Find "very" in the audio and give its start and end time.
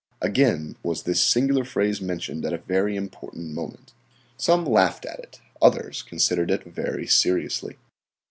2.65-2.95, 6.63-7.05